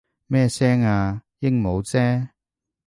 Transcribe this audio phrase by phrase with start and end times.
[0.25, 1.21] 咩聲啊？
[1.41, 2.27] 鸚鵡啫